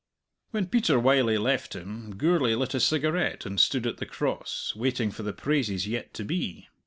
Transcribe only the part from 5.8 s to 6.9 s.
yet to be.